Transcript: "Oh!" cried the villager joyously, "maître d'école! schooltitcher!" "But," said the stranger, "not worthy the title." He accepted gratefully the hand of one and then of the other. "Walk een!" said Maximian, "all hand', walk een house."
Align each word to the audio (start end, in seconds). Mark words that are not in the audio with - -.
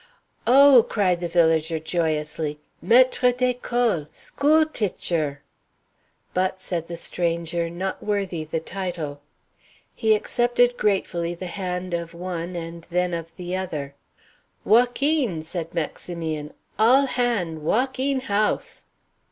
"Oh!" 0.47 0.83
cried 0.89 1.19
the 1.19 1.27
villager 1.27 1.77
joyously, 1.77 2.59
"maître 2.83 3.31
d'école! 3.37 4.07
schooltitcher!" 4.11 5.41
"But," 6.33 6.59
said 6.59 6.87
the 6.87 6.97
stranger, 6.97 7.69
"not 7.69 8.01
worthy 8.01 8.43
the 8.43 8.59
title." 8.59 9.21
He 9.93 10.15
accepted 10.15 10.75
gratefully 10.75 11.35
the 11.35 11.45
hand 11.45 11.93
of 11.93 12.15
one 12.15 12.55
and 12.55 12.87
then 12.89 13.13
of 13.13 13.35
the 13.35 13.55
other. 13.55 13.93
"Walk 14.65 15.03
een!" 15.03 15.43
said 15.43 15.71
Maximian, 15.75 16.51
"all 16.79 17.05
hand', 17.05 17.61
walk 17.61 17.99
een 17.99 18.21
house." 18.21 18.85